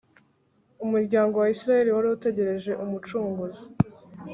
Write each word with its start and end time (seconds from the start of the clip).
umuryango 0.85 1.35
wa 1.37 1.47
isiraheli 1.55 1.89
wari 1.95 2.07
utegereje 2.09 2.71
umucunguzi 2.83 3.63